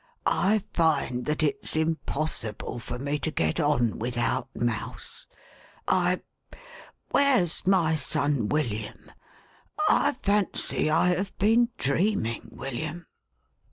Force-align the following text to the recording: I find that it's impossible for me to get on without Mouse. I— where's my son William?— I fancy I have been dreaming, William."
I 0.25 0.63
find 0.73 1.25
that 1.25 1.43
it's 1.43 1.75
impossible 1.75 2.79
for 2.79 2.97
me 2.97 3.19
to 3.19 3.29
get 3.29 3.59
on 3.59 3.99
without 3.99 4.49
Mouse. 4.55 5.27
I— 5.87 6.21
where's 7.11 7.67
my 7.67 7.95
son 7.95 8.49
William?— 8.49 9.11
I 9.89 10.13
fancy 10.13 10.89
I 10.89 11.09
have 11.09 11.37
been 11.37 11.69
dreaming, 11.77 12.49
William." 12.51 13.05